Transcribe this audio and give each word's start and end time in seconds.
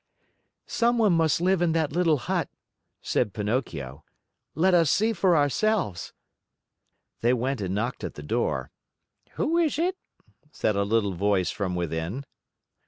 "Someone 0.65 1.13
must 1.13 1.41
live 1.41 1.61
in 1.61 1.73
that 1.73 1.91
little 1.91 2.17
hut," 2.17 2.49
said 3.03 3.33
Pinocchio. 3.35 4.03
"Let 4.55 4.73
us 4.73 4.89
see 4.89 5.13
for 5.13 5.37
ourselves." 5.37 6.11
They 7.19 7.33
went 7.33 7.61
and 7.61 7.75
knocked 7.75 8.03
at 8.03 8.15
the 8.15 8.23
door. 8.23 8.71
"Who 9.33 9.59
is 9.59 9.77
it?" 9.77 9.95
said 10.51 10.75
a 10.75 10.81
little 10.85 11.13
voice 11.13 11.51
from 11.51 11.75
within. 11.75 12.23